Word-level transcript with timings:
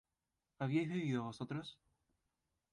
¿habíais 0.61 0.89
bebido 0.91 1.21
vosotros? 1.29 1.67